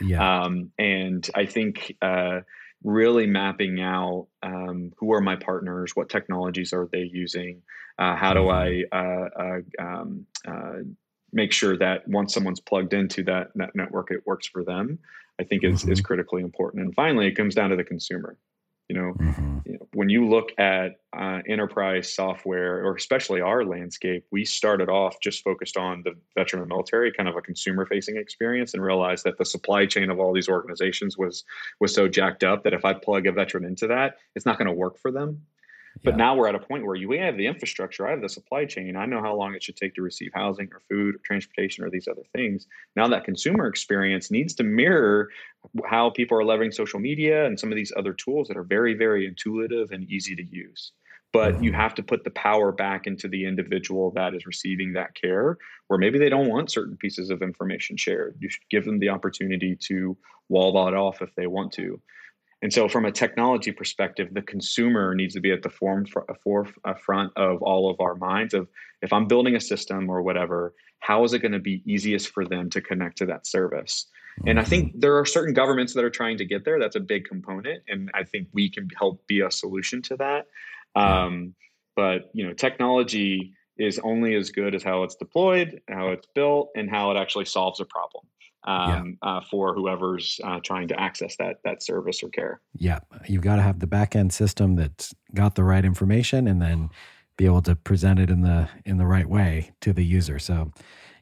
[0.01, 0.41] Yeah.
[0.41, 2.41] Um, and I think uh,
[2.83, 7.61] really mapping out um, who are my partners, what technologies are they using,
[7.99, 8.93] uh, how do mm-hmm.
[8.93, 10.83] I uh, uh um, uh,
[11.33, 14.99] make sure that once someone's plugged into that, that network, it works for them.
[15.39, 15.91] I think is mm-hmm.
[15.91, 16.83] is critically important.
[16.83, 18.37] And finally, it comes down to the consumer.
[18.89, 19.57] You know, mm-hmm.
[19.65, 24.87] you know when you look at uh, enterprise software, or especially our landscape, we started
[24.87, 29.25] off just focused on the veteran and military, kind of a consumer-facing experience, and realized
[29.25, 31.43] that the supply chain of all these organizations was
[31.79, 34.67] was so jacked up that if I plug a veteran into that, it's not going
[34.67, 35.41] to work for them.
[36.03, 36.17] But yeah.
[36.17, 38.95] now we're at a point where you have the infrastructure, I have the supply chain,
[38.95, 41.89] I know how long it should take to receive housing or food or transportation or
[41.89, 42.67] these other things.
[42.95, 45.29] Now that consumer experience needs to mirror
[45.85, 48.93] how people are leveraging social media and some of these other tools that are very,
[48.93, 50.91] very intuitive and easy to use.
[51.33, 51.63] But mm-hmm.
[51.63, 55.57] you have to put the power back into the individual that is receiving that care,
[55.87, 58.37] where maybe they don't want certain pieces of information shared.
[58.39, 60.17] You should give them the opportunity to
[60.49, 61.99] wall that off if they want to.
[62.61, 67.61] And so, from a technology perspective, the consumer needs to be at the forefront of
[67.61, 68.53] all of our minds.
[68.53, 68.67] Of
[69.01, 72.45] if I'm building a system or whatever, how is it going to be easiest for
[72.45, 74.07] them to connect to that service?
[74.45, 74.99] And I think mm-hmm.
[74.99, 76.79] there are certain governments that are trying to get there.
[76.79, 80.47] That's a big component, and I think we can help be a solution to that.
[80.95, 81.53] Um,
[81.95, 86.69] but you know, technology is only as good as how it's deployed, how it's built,
[86.75, 88.25] and how it actually solves a problem
[88.67, 89.29] um, yeah.
[89.29, 92.61] uh, for whoever's uh, trying to access that that service or care.
[92.75, 96.61] Yeah, you've got to have the back end system that's got the right information, and
[96.61, 96.89] then
[97.37, 100.37] be able to present it in the in the right way to the user.
[100.37, 100.71] So,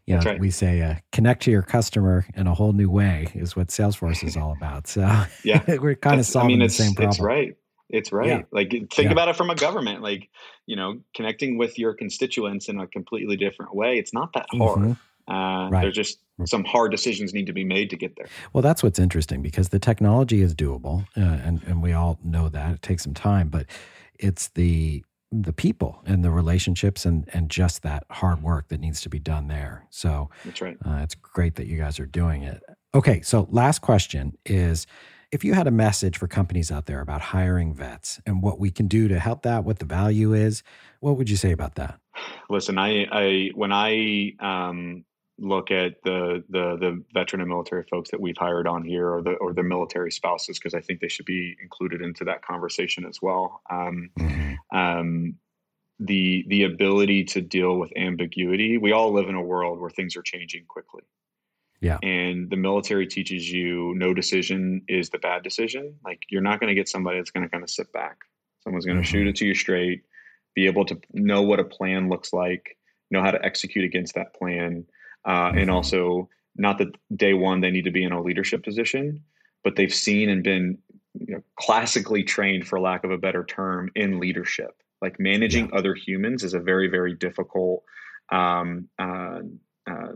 [0.08, 0.40] you know, right.
[0.40, 4.24] we say uh, connect to your customer in a whole new way is what Salesforce
[4.24, 4.88] is all about.
[4.88, 5.02] So,
[5.44, 7.10] yeah, we're kind of solving I mean, the same problem.
[7.12, 7.56] It's right.
[7.90, 8.28] It's right.
[8.28, 8.42] Yeah.
[8.52, 9.12] Like think yeah.
[9.12, 10.30] about it from a government, like
[10.66, 14.00] you know, connecting with your constituents in a completely different way.
[14.00, 14.80] It's not that hard.
[14.80, 14.92] Mm-hmm.
[15.28, 15.82] Uh, right.
[15.82, 18.28] There's just some hard decisions need to be made to get there.
[18.54, 22.50] Well, that's what's interesting because the technology is doable, uh, and and we all know
[22.50, 23.66] that it takes some time, but
[24.20, 29.02] it's the the people and the relationships and and just that hard work that needs
[29.02, 29.86] to be done there.
[29.90, 30.78] So that's right.
[30.86, 32.62] Uh, it's great that you guys are doing it.
[32.94, 34.86] Okay, so last question is
[35.32, 38.72] if you had a message for companies out there about hiring vets and what we
[38.72, 40.64] can do to help that, what the value is,
[41.00, 42.00] what would you say about that?
[42.50, 45.04] Listen, I, I when I um,
[45.38, 49.22] look at the, the the veteran and military folks that we've hired on here, or
[49.22, 53.06] the or the military spouses, because I think they should be included into that conversation
[53.06, 53.62] as well.
[53.70, 54.78] Um, mm-hmm.
[54.78, 55.36] um,
[56.00, 58.78] the the ability to deal with ambiguity.
[58.78, 61.04] We all live in a world where things are changing quickly.
[61.82, 61.98] Yeah.
[62.02, 65.96] And the military teaches you no decision is the bad decision.
[66.04, 68.18] Like you're not going to get somebody that's going to kind of sit back.
[68.64, 69.12] Someone's going to mm-hmm.
[69.12, 70.04] shoot it to you straight,
[70.56, 72.78] be able to know what a plan looks like,
[73.12, 74.86] know how to execute against that plan,
[75.26, 75.58] uh, mm-hmm.
[75.58, 79.22] and also not that day one they need to be in a leadership position,
[79.64, 80.78] but they've seen and been
[81.20, 84.82] you know, classically trained, for lack of a better term, in leadership.
[85.02, 85.78] Like managing yeah.
[85.78, 87.84] other humans is a very, very difficult
[88.32, 89.40] um, uh,
[89.90, 90.14] uh,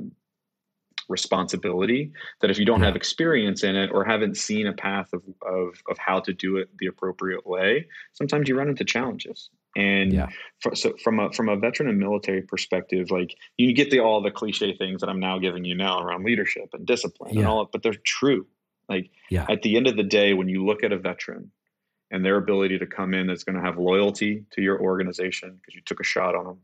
[1.09, 2.87] responsibility that if you don't yeah.
[2.87, 6.57] have experience in it or haven't seen a path of, of, of how to do
[6.57, 9.49] it the appropriate way, sometimes you run into challenges.
[9.75, 10.27] And yeah.
[10.61, 14.21] for, so from a from a veteran and military perspective, like you get the all
[14.21, 17.41] the cliche things that I'm now giving you now around leadership and discipline yeah.
[17.41, 18.47] and all, but they're true.
[18.87, 19.45] Like yeah.
[19.47, 21.51] at the end of the day, when you look at a veteran
[22.09, 25.75] and their ability to come in that's going to have loyalty to your organization because
[25.75, 26.57] you took a shot on them,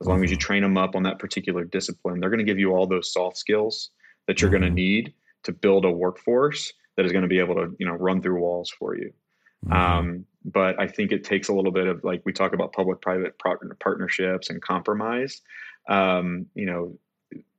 [0.00, 0.46] as long as you mm-hmm.
[0.46, 3.36] train them up on that particular discipline, they're going to give you all those soft
[3.36, 3.90] skills
[4.26, 4.60] that you're mm-hmm.
[4.60, 7.86] going to need to build a workforce that is going to be able to, you
[7.86, 9.12] know, run through walls for you.
[9.66, 9.72] Mm-hmm.
[9.72, 13.38] Um, but I think it takes a little bit of like we talk about public-private
[13.38, 15.42] partnerships and compromise.
[15.88, 16.98] Um, you know,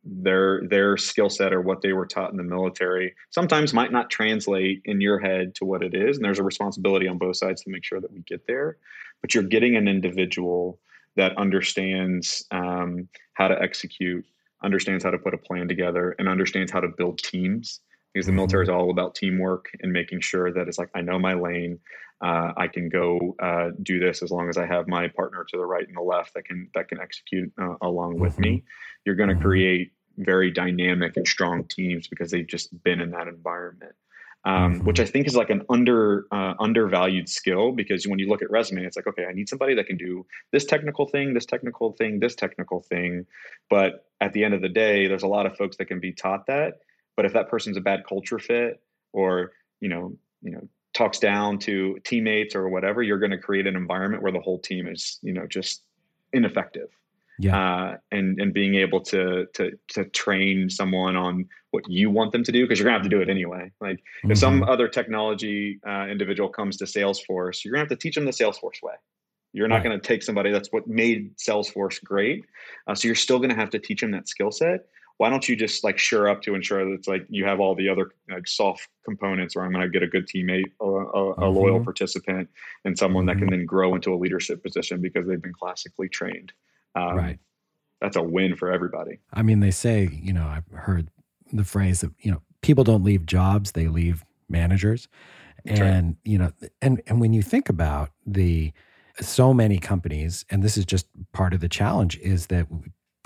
[0.04, 4.10] their their skill set or what they were taught in the military sometimes might not
[4.10, 7.64] translate in your head to what it is, and there's a responsibility on both sides
[7.64, 8.78] to make sure that we get there.
[9.22, 10.80] But you're getting an individual
[11.16, 14.26] that understands um, how to execute,
[14.64, 17.82] understands how to put a plan together, and understands how to build teams.
[18.14, 18.80] Because the military is mm-hmm.
[18.80, 21.80] all about teamwork and making sure that it's like I know my lane.
[22.22, 25.58] Uh, I can go uh, do this as long as I have my partner to
[25.58, 28.42] the right and the left that can that can execute uh, along with mm-hmm.
[28.42, 28.64] me.
[29.06, 29.44] You're going to mm-hmm.
[29.44, 33.96] create very dynamic and strong teams because they've just been in that environment
[34.46, 34.86] um, mm-hmm.
[34.86, 38.50] which I think is like an under uh, undervalued skill because when you look at
[38.50, 41.92] resume, it's like okay, I need somebody that can do this technical thing, this technical
[41.94, 43.26] thing, this technical thing.
[43.70, 46.14] But at the end of the day, there's a lot of folks that can be
[46.14, 46.80] taught that.
[47.20, 49.52] But if that person's a bad culture fit, or
[49.82, 53.76] you know, you know, talks down to teammates or whatever, you're going to create an
[53.76, 55.84] environment where the whole team is you know just
[56.32, 56.90] ineffective
[57.40, 57.58] yeah.
[57.58, 62.44] Uh, and and being able to to to train someone on what you want them
[62.44, 63.72] to do because you're gonna have to do it anyway.
[63.80, 64.32] Like mm-hmm.
[64.32, 64.70] if some mm-hmm.
[64.70, 68.84] other technology uh, individual comes to Salesforce, you're gonna have to teach them the Salesforce
[68.84, 68.96] way.
[69.54, 69.86] You're not right.
[69.86, 72.46] going to take somebody that's what made Salesforce great.
[72.88, 74.86] Uh, so you're still going to have to teach them that skill set.
[75.20, 77.76] Why don't you just like sure up to ensure that it's like you have all
[77.76, 80.88] the other like soft components where I'm going to get a good teammate, a, a,
[80.88, 81.44] mm-hmm.
[81.44, 82.50] loyal participant,
[82.86, 83.28] and someone mm-hmm.
[83.28, 83.58] that can mm-hmm.
[83.58, 86.54] then grow into a leadership position because they've been classically trained.
[86.96, 87.40] Um, right.
[88.00, 89.20] That's a win for everybody.
[89.34, 91.10] I mean, they say, you know, I've heard
[91.52, 95.10] the phrase that, you know, people don't leave jobs, they leave managers.
[95.66, 96.16] That's and, right.
[96.24, 98.72] you know, and, and when you think about the,
[99.20, 102.68] so many companies, and this is just part of the challenge, is that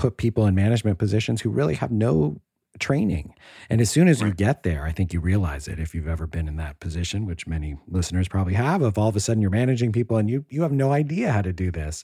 [0.04, 2.42] put people in management positions who really have no
[2.78, 3.34] training.
[3.70, 6.28] And as soon as you get there, I think you realize it if you've ever
[6.28, 9.50] been in that position, which many listeners probably have, of all of a sudden you're
[9.50, 12.04] managing people and you you have no idea how to do this.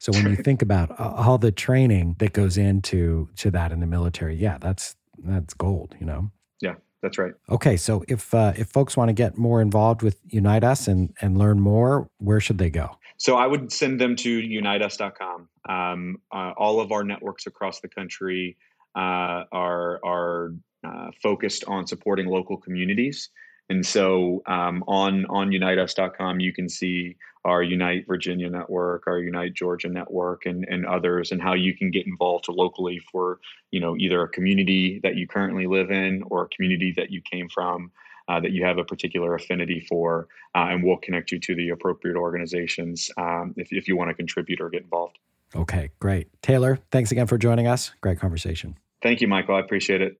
[0.00, 3.86] So when you think about all the training that goes into to that in the
[3.86, 6.32] military, yeah, that's that's gold, you know.
[6.60, 7.34] Yeah, that's right.
[7.48, 11.14] Okay, so if uh, if folks want to get more involved with Unite Us and
[11.20, 12.98] and learn more, where should they go?
[13.18, 15.48] So I would send them to uniteus.com.
[15.68, 18.56] Um, uh, all of our networks across the country
[18.94, 23.30] uh, are are uh, focused on supporting local communities.
[23.68, 29.54] And so um, on on uniteus.com, you can see our Unite Virginia network, our Unite
[29.54, 33.96] Georgia network, and and others, and how you can get involved locally for you know
[33.96, 37.90] either a community that you currently live in or a community that you came from.
[38.28, 40.26] Uh, that you have a particular affinity for,
[40.56, 44.14] uh, and we'll connect you to the appropriate organizations um, if, if you want to
[44.14, 45.16] contribute or get involved.
[45.54, 46.28] Okay, great.
[46.42, 47.92] Taylor, thanks again for joining us.
[48.00, 48.76] Great conversation.
[49.02, 49.54] Thank you, Michael.
[49.54, 50.18] I appreciate it.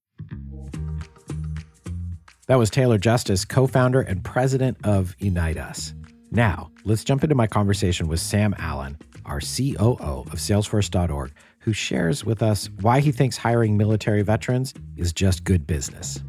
[2.47, 5.95] That was Taylor Justice, co founder and president of Unite Us.
[6.31, 12.25] Now, let's jump into my conversation with Sam Allen, our COO of Salesforce.org, who shares
[12.25, 16.21] with us why he thinks hiring military veterans is just good business.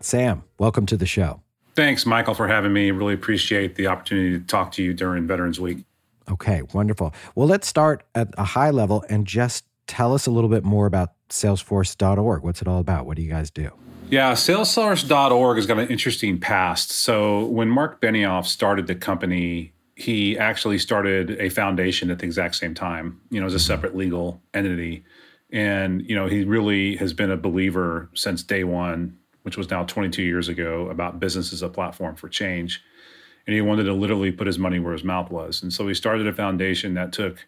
[0.00, 1.42] Sam, welcome to the show.
[1.76, 2.90] Thanks, Michael, for having me.
[2.90, 5.84] Really appreciate the opportunity to talk to you during Veterans Week.
[6.30, 7.12] Okay, wonderful.
[7.34, 10.86] Well, let's start at a high level and just tell us a little bit more
[10.86, 12.42] about salesforce.org.
[12.42, 13.06] What's it all about?
[13.06, 13.72] What do you guys do?
[14.10, 16.90] Yeah, Salesforce.org has got an interesting past.
[16.90, 22.56] So when Mark Benioff started the company, he actually started a foundation at the exact
[22.56, 23.66] same time, you know, as a mm-hmm.
[23.66, 25.04] separate legal entity.
[25.52, 29.84] And, you know, he really has been a believer since day one, which was now
[29.84, 32.82] 22 years ago, about business as a platform for change.
[33.46, 35.62] And he wanted to literally put his money where his mouth was.
[35.62, 37.46] And so he started a foundation that took,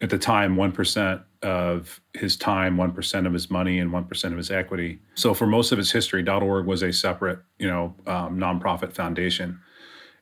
[0.00, 4.50] at the time, 1% of his time, 1% of his money, and 1% of his
[4.50, 5.00] equity.
[5.14, 9.60] So for most of its history, .org was a separate, you know, um, nonprofit foundation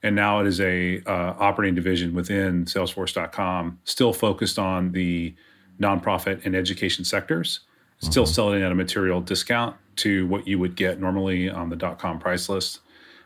[0.03, 5.35] and now it is a uh, operating division within salesforce.com still focused on the
[5.81, 7.61] nonprofit and education sectors
[8.01, 8.33] still mm-hmm.
[8.33, 12.49] selling at a material discount to what you would get normally on the com price
[12.49, 12.81] list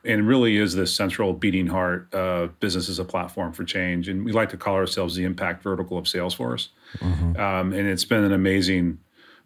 [0.06, 4.24] and really is this central beating heart of business as a platform for change and
[4.24, 7.36] we like to call ourselves the impact vertical of salesforce mm-hmm.
[7.40, 8.98] um, and it's been an amazing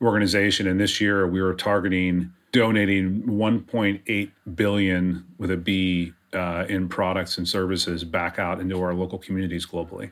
[0.03, 6.89] organization and this year we were targeting donating 1.8 billion with a b uh, in
[6.89, 10.11] products and services back out into our local communities globally.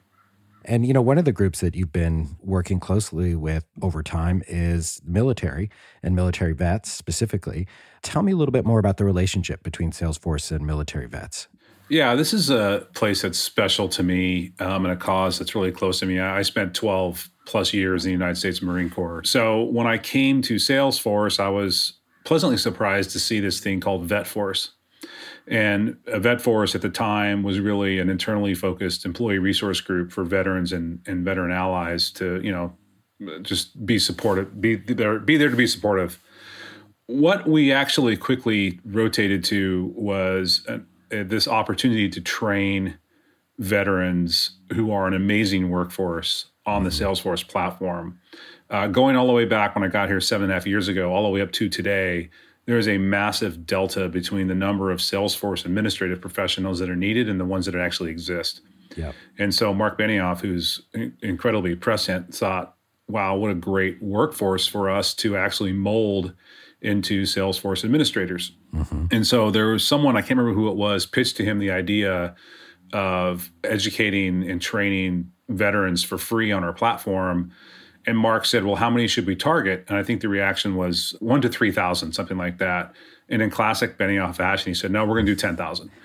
[0.68, 4.42] And you know, one of the groups that you've been working closely with over time
[4.46, 5.70] is military
[6.02, 7.66] and military vets specifically.
[8.02, 11.48] Tell me a little bit more about the relationship between Salesforce and military vets.
[11.88, 15.72] Yeah, this is a place that's special to me um, and a cause that's really
[15.72, 16.20] close to me.
[16.20, 19.24] I spent 12 plus years in the United States Marine Corps.
[19.24, 21.94] So when I came to Salesforce, I was
[22.26, 24.68] pleasantly surprised to see this thing called VetForce.
[25.46, 30.24] And Vet Force at the time was really an internally focused employee resource group for
[30.24, 32.74] veterans and, and veteran allies to, you know,
[33.42, 36.22] just be supportive, be there, be there to be supportive.
[37.06, 42.98] What we actually quickly rotated to was a, a, this opportunity to train
[43.58, 47.04] veterans who are an amazing workforce on the mm-hmm.
[47.04, 48.20] Salesforce platform.
[48.70, 50.88] Uh, going all the way back when I got here seven and a half years
[50.88, 52.28] ago, all the way up to today,
[52.68, 57.26] there is a massive delta between the number of Salesforce administrative professionals that are needed
[57.26, 58.61] and the ones that actually exist.
[58.94, 59.12] Yeah.
[59.38, 60.83] And so Mark Benioff, who's
[61.22, 62.74] incredibly prescient, thought,
[63.09, 66.35] wow, what a great workforce for us to actually mold
[66.83, 68.52] into Salesforce administrators.
[68.74, 69.07] Mm-hmm.
[69.12, 71.70] And so there was someone, I can't remember who it was, pitched to him the
[71.70, 72.37] idea
[72.92, 77.50] of educating and training veterans for free on our platform
[78.08, 79.84] and Mark said, Well, how many should we target?
[79.86, 82.94] And I think the reaction was one to 3,000, something like that.
[83.28, 85.90] And in classic Benioff fashion, he said, No, we're going to do 10,000.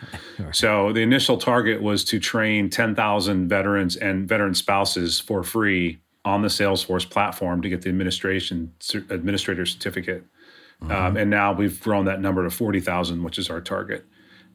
[0.52, 6.42] So the initial target was to train 10,000 veterans and veteran spouses for free on
[6.42, 8.74] the Salesforce platform to get the administration
[9.10, 10.26] administrator certificate.
[10.82, 10.92] Mm-hmm.
[10.92, 14.06] Um, and now we've grown that number to 40,000, which is our target.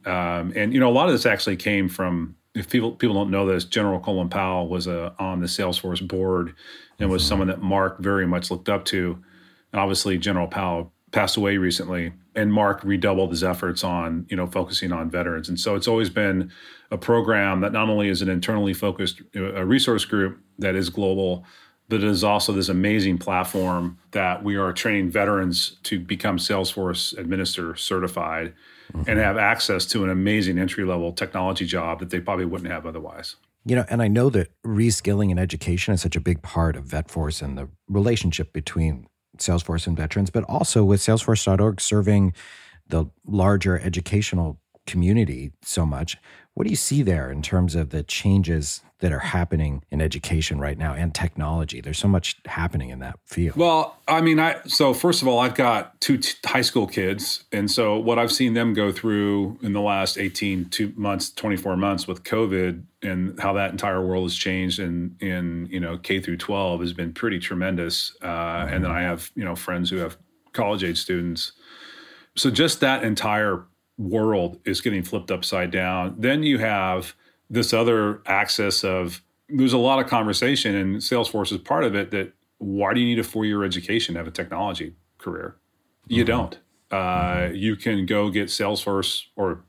[0.04, 3.30] Um, and you know, a lot of this actually came from if people people don't
[3.30, 6.54] know this, General Colin Powell was a, on the Salesforce board
[6.98, 7.28] and was mm-hmm.
[7.28, 9.22] someone that Mark very much looked up to.
[9.72, 14.46] And obviously, General Powell passed away recently, and Mark redoubled his efforts on you know
[14.46, 15.48] focusing on veterans.
[15.48, 16.50] And so it's always been
[16.90, 21.44] a program that not only is an internally focused a resource group that is global,
[21.88, 27.16] but it is also this amazing platform that we are training veterans to become Salesforce
[27.16, 28.54] Administrator certified
[28.92, 29.08] mm-hmm.
[29.08, 32.86] and have access to an amazing entry level technology job that they probably wouldn't have
[32.86, 33.36] otherwise.
[33.64, 36.84] You know, and I know that reskilling and education is such a big part of
[36.84, 39.06] VetForce and the relationship between
[39.38, 42.34] Salesforce and veterans, but also with Salesforce.org serving
[42.88, 46.16] the larger educational community so much.
[46.54, 50.58] What do you see there in terms of the changes that are happening in education
[50.58, 51.80] right now and technology?
[51.80, 53.54] There's so much happening in that field.
[53.54, 57.44] Well, I mean, I so first of all, I've got two t- high school kids,
[57.52, 61.76] and so what I've seen them go through in the last 18 two months, 24
[61.76, 66.18] months with COVID, and how that entire world has changed in in you know K
[66.18, 68.16] through 12 has been pretty tremendous.
[68.20, 68.74] Uh, mm-hmm.
[68.74, 70.18] And then I have you know friends who have
[70.52, 71.52] college age students.
[72.36, 73.64] So just that entire
[73.98, 76.14] world is getting flipped upside down.
[76.18, 77.14] Then you have
[77.50, 82.10] this other axis of there's a lot of conversation, and Salesforce is part of it.
[82.10, 85.56] That why do you need a four year education to have a technology career?
[86.06, 86.26] You mm-hmm.
[86.26, 86.58] don't.
[86.90, 87.54] Uh, mm-hmm.
[87.54, 89.64] You can go get Salesforce or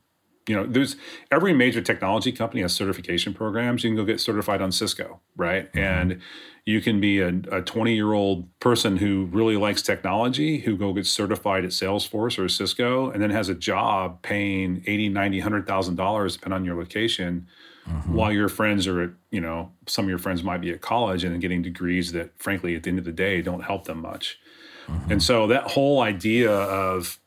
[0.49, 0.95] you know, there's
[1.29, 3.83] every major technology company has certification programs.
[3.83, 5.71] You can go get certified on Cisco, right?
[5.71, 5.79] Mm-hmm.
[5.79, 6.21] And
[6.65, 11.05] you can be a 20 year old person who really likes technology who go get
[11.05, 16.55] certified at Salesforce or Cisco and then has a job paying 80, 90, $100,000 depending
[16.55, 17.47] on your location
[17.87, 18.13] mm-hmm.
[18.13, 21.23] while your friends are at, you know, some of your friends might be at college
[21.23, 24.39] and getting degrees that frankly at the end of the day don't help them much.
[24.87, 25.11] Mm-hmm.
[25.11, 27.19] And so that whole idea of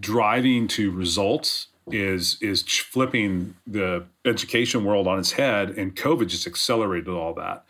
[0.00, 6.46] driving to results is is flipping the education world on its head and covid just
[6.46, 7.64] accelerated all that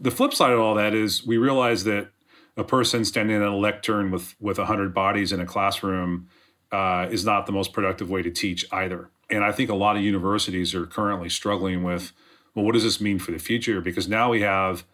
[0.00, 2.08] the flip side of all that is we realize that
[2.56, 6.28] a person standing at a lectern with with 100 bodies in a classroom
[6.72, 9.10] uh, is not the most productive way to teach either.
[9.28, 12.12] And I think a lot of universities are currently struggling with,
[12.54, 13.80] well, what does this mean for the future?
[13.80, 14.84] Because now we have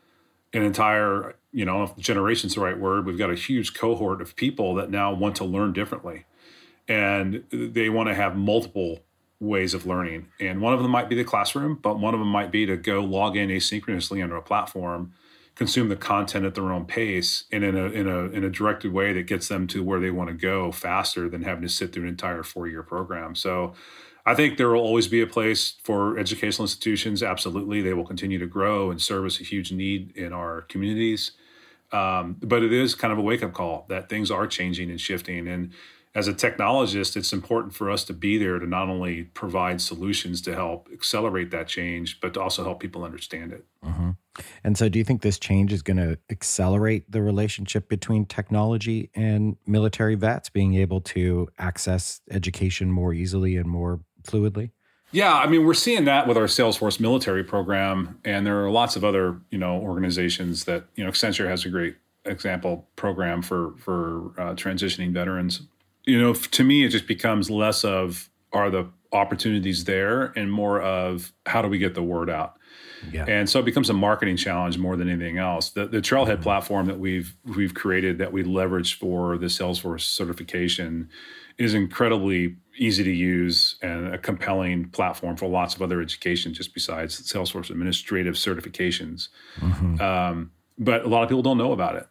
[0.53, 4.37] an entire, you know, if generation's the right word, we've got a huge cohort of
[4.37, 6.25] people that now want to learn differently.
[6.89, 9.01] And they want to have multiple
[9.41, 10.29] ways of learning.
[10.41, 12.77] And one of them might be the classroom, but one of them might be to
[12.77, 15.13] go log in asynchronously under a platform,
[15.55, 18.93] consume the content at their own pace and in a in a in a directed
[18.93, 21.93] way that gets them to where they want to go faster than having to sit
[21.93, 23.35] through an entire four-year program.
[23.35, 23.75] So
[24.25, 27.23] I think there will always be a place for educational institutions.
[27.23, 31.33] Absolutely, they will continue to grow and service a huge need in our communities.
[31.93, 35.01] Um, but it is kind of a wake up call that things are changing and
[35.01, 35.47] shifting.
[35.47, 35.73] And
[36.17, 40.41] as a technologist, it's important for us to be there to not only provide solutions
[40.41, 43.67] to help accelerate that change, but to also help people understand it.
[43.85, 44.11] Mm-hmm.
[44.65, 49.11] And so, do you think this change is going to accelerate the relationship between technology
[49.15, 54.71] and military vets being able to access education more easily and more fluidly?
[55.13, 58.97] Yeah, I mean, we're seeing that with our Salesforce military program, and there are lots
[58.97, 63.75] of other, you know, organizations that, you know, Accenture has a great example program for
[63.77, 65.61] for uh, transitioning veterans.
[66.07, 70.81] You know, to me, it just becomes less of are the opportunities there and more
[70.81, 72.57] of how do we get the word out.
[73.13, 73.25] Yeah.
[73.29, 75.71] And so it becomes a marketing challenge more than anything else.
[75.71, 76.43] The, the Trailhead mm-hmm.
[76.43, 81.09] platform that we've we've created that we leverage for the Salesforce certification
[81.59, 86.75] is incredibly easy to use and a compelling platform for lots of other education just
[86.75, 89.29] besides Salesforce administrative certifications.
[89.59, 90.01] Mm-hmm.
[90.01, 92.07] Um, but a lot of people don't know about it.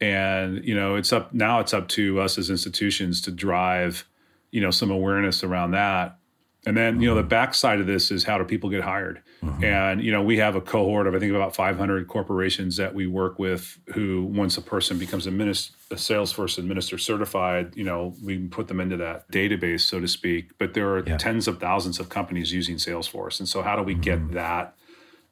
[0.00, 1.60] And you know, it's up now.
[1.60, 4.06] It's up to us as institutions to drive,
[4.50, 6.18] you know, some awareness around that
[6.66, 7.28] and then, you know, the mm-hmm.
[7.28, 9.22] backside of this is how do people get hired?
[9.42, 9.64] Mm-hmm.
[9.64, 13.06] And, you know, we have a cohort of, I think, about 500 corporations that we
[13.06, 18.14] work with who, once a person becomes a, minister, a Salesforce administrator certified, you know,
[18.22, 20.58] we put them into that database, so to speak.
[20.58, 21.16] But there are yeah.
[21.16, 23.38] tens of thousands of companies using Salesforce.
[23.38, 24.02] And so, how do we mm-hmm.
[24.02, 24.74] get that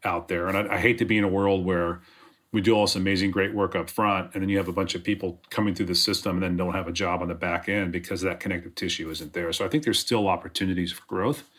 [0.05, 0.47] out there?
[0.47, 2.01] And I, I hate to be in a world where,
[2.57, 4.95] we do all this amazing great work up front and then you have a bunch
[4.95, 7.69] of people coming through the system and then don't have a job on the back
[7.69, 11.51] end because that connective tissue isn't there so i think there's still opportunities for growth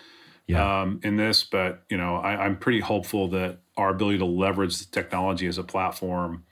[0.47, 0.81] yeah.
[0.81, 4.79] um, in this but you know I, i'm pretty hopeful that our ability to leverage
[4.79, 6.45] the technology as a platform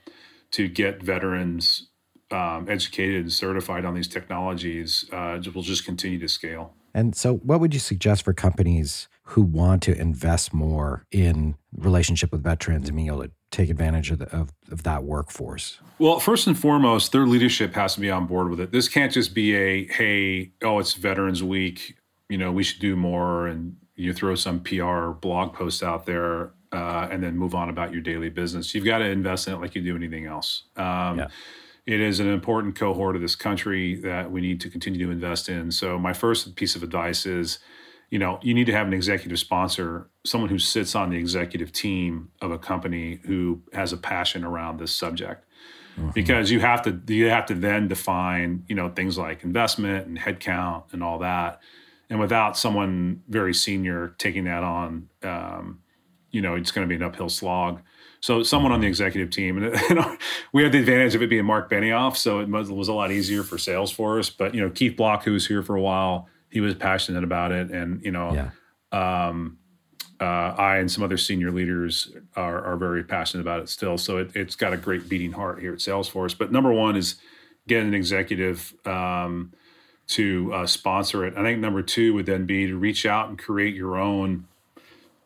[0.52, 1.88] to get veterans
[2.30, 7.34] um, educated and certified on these technologies uh, will just continue to scale and so
[7.38, 12.86] what would you suggest for companies who want to invest more in relationship with veterans
[12.86, 15.78] and being able to take advantage of, the, of, of, that workforce?
[15.98, 18.70] Well, first and foremost, their leadership has to be on board with it.
[18.70, 21.96] This can't just be a, hey, oh, it's Veterans Week,
[22.28, 26.52] you know, we should do more, and you throw some PR blog post out there
[26.72, 28.74] uh, and then move on about your daily business.
[28.74, 30.64] You've got to invest in it like you do anything else.
[30.76, 31.28] Um, yeah.
[31.86, 35.48] It is an important cohort of this country that we need to continue to invest
[35.48, 35.70] in.
[35.70, 37.60] So, my first piece of advice is,
[38.10, 41.72] you know, you need to have an executive sponsor, someone who sits on the executive
[41.72, 45.44] team of a company who has a passion around this subject.
[45.98, 46.10] Mm-hmm.
[46.10, 50.18] Because you have to you have to then define, you know, things like investment and
[50.18, 51.60] headcount and all that.
[52.10, 55.80] And without someone very senior taking that on, um,
[56.30, 57.80] you know, it's going to be an uphill slog.
[58.20, 60.16] So someone on the executive team, and you know,
[60.52, 63.42] we had the advantage of it being Mark Benioff, so it was a lot easier
[63.42, 64.30] for Salesforce.
[64.36, 67.52] But you know, Keith Block, who was here for a while, he was passionate about
[67.52, 68.32] it, and you know,
[68.92, 69.28] yeah.
[69.28, 69.58] um,
[70.20, 73.98] uh, I and some other senior leaders are, are very passionate about it still.
[73.98, 76.36] So it, has got a great beating heart here at Salesforce.
[76.36, 77.16] But number one is
[77.68, 79.52] get an executive um,
[80.08, 81.34] to uh, sponsor it.
[81.36, 84.46] I think number two would then be to reach out and create your own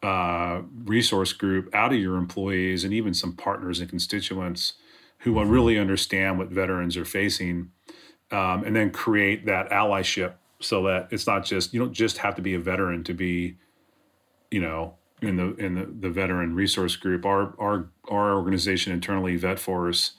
[0.02, 4.74] uh, resource group out of your employees and even some partners and constituents
[5.18, 5.52] who will mm-hmm.
[5.52, 7.70] really understand what veterans are facing,
[8.30, 12.34] um, and then create that allyship so that it's not just you don't just have
[12.36, 13.56] to be a veteran to be
[14.50, 17.24] you know in the in the, the veteran resource group.
[17.26, 20.12] Our our our organization internally vetforce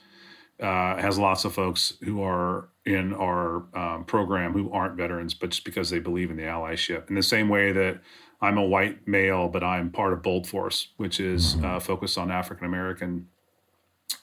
[0.60, 5.50] uh, has lots of folks who are in our um, program who aren't veterans but
[5.50, 7.08] just because they believe in the allyship.
[7.08, 8.00] In the same way that
[8.40, 11.64] i'm a white male but i'm part of BOLDforce which is mm-hmm.
[11.64, 13.28] uh, focused on african american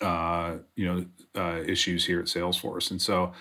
[0.01, 1.05] uh, you know
[1.35, 2.91] uh, issues here at salesforce.
[2.91, 3.33] And so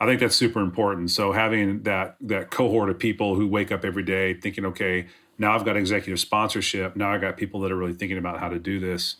[0.00, 1.10] I think that's super important.
[1.10, 5.06] So having that that cohort of people who wake up every day thinking, okay,
[5.38, 6.96] now I've got executive sponsorship.
[6.96, 9.16] Now I got people that are really thinking about how to do this,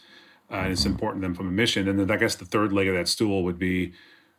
[0.51, 0.93] uh, and it's mm-hmm.
[0.93, 1.89] important to them from a mission.
[1.89, 3.93] And then I guess the third leg of that stool would be,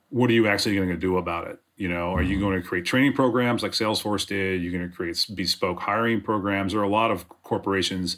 [0.10, 1.60] what are you actually going to do about it?
[1.78, 2.46] You know, are you mm-hmm.
[2.46, 4.62] going to create training programs like Salesforce did?
[4.62, 6.72] You're going to create bespoke hiring programs.
[6.72, 8.18] There are a lot of corporations.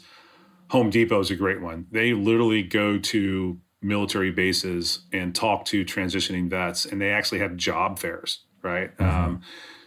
[0.70, 1.86] Home Depot is a great one.
[1.90, 7.56] They literally go to military bases and talk to transitioning vets, and they actually have
[7.56, 8.96] job fairs, right?
[8.98, 9.24] Mm-hmm.
[9.24, 9.42] Um,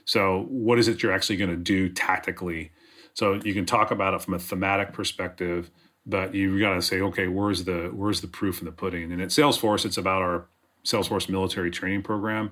[0.06, 2.72] So, what is it you're actually going to do tactically?
[3.14, 5.70] So you can talk about it from a thematic perspective,
[6.06, 9.12] but you've got to say, okay, where's the where's the proof in the pudding?
[9.12, 10.48] And at Salesforce, it's about our
[10.86, 12.52] Salesforce military training program.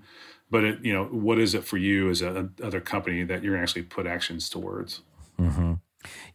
[0.51, 3.57] But it, you know, what is it for you as a, other company that you're
[3.57, 5.01] actually put actions towards?
[5.39, 5.73] Mm-hmm.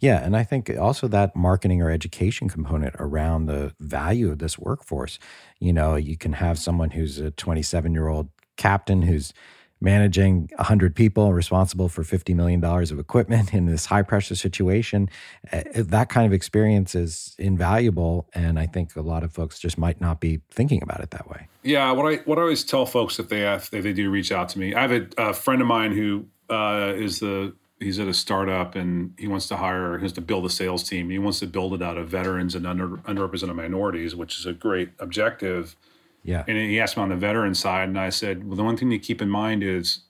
[0.01, 4.59] Yeah, and I think also that marketing or education component around the value of this
[4.59, 5.19] workforce.
[5.59, 9.33] You know, you can have someone who's a 27 year old captain who's
[9.81, 15.11] managing 100 people responsible for $50 million of equipment in this high pressure situation
[15.53, 19.59] eh, eh, that kind of experience is invaluable and i think a lot of folks
[19.59, 22.65] just might not be thinking about it that way yeah what i what i always
[22.65, 25.35] tell folks if they if they do reach out to me i have a, a
[25.35, 29.57] friend of mine who uh, is the he's at a startup and he wants to
[29.57, 32.09] hire he wants to build a sales team he wants to build it out of
[32.09, 35.77] veterans and under, underrepresented minorities which is a great objective
[36.25, 36.43] yeah.
[36.49, 38.91] And he asked me on the veteran side, and I said, well, the one thing
[38.91, 40.01] to keep in mind is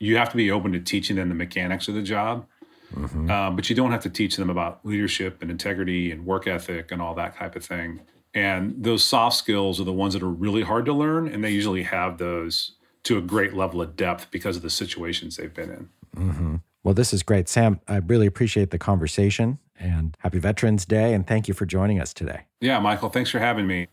[0.00, 2.46] you have to be open to teaching them the mechanics of the job,
[2.92, 3.30] mm-hmm.
[3.30, 6.90] uh, but you don't have to teach them about leadership and integrity and work ethic
[6.90, 8.00] and all that type of thing.
[8.34, 11.50] And those soft skills are the ones that are really hard to learn, and they
[11.50, 12.72] usually have those
[13.04, 15.88] to a great level of depth because of the situations they've been in.
[16.16, 16.56] Mm-hmm.
[16.82, 17.48] Well, this is great.
[17.48, 21.14] Sam, I really appreciate the conversation and happy Veterans Day.
[21.14, 22.42] And thank you for joining us today.
[22.60, 23.88] Yeah, Michael, thanks for having me.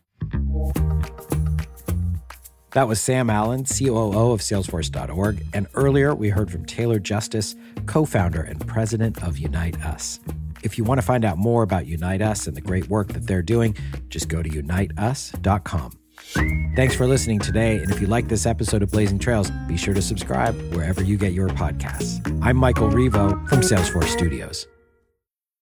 [2.72, 5.44] That was Sam Allen, COO of Salesforce.org.
[5.54, 7.56] And earlier, we heard from Taylor Justice,
[7.88, 10.20] co founder and president of Unite Us.
[10.64, 13.26] If you want to find out more about Unite Us and the great work that
[13.26, 13.76] they're doing,
[14.10, 15.98] just go to uniteus.com.
[16.34, 17.78] Thanks for listening today.
[17.78, 21.18] And if you like this episode of Blazing Trails, be sure to subscribe wherever you
[21.18, 22.22] get your podcasts.
[22.42, 24.68] I'm Michael Rivo from Salesforce Studios.